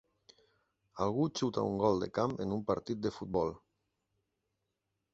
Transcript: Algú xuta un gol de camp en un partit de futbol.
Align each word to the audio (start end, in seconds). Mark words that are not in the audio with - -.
Algú 1.05 1.27
xuta 1.41 1.67
un 1.73 1.77
gol 1.85 2.03
de 2.05 2.09
camp 2.17 2.35
en 2.47 2.57
un 2.59 2.65
partit 2.73 3.07
de 3.07 3.15
futbol. 3.21 3.57